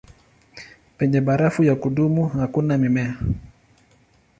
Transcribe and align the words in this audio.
Penye 0.97 1.19
barafu 1.27 1.63
ya 1.63 1.75
kudumu 1.75 2.27
hakuna 2.29 2.77
mimea. 2.77 3.17